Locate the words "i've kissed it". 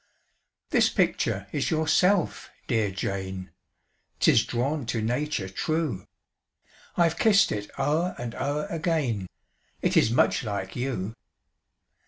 6.97-7.69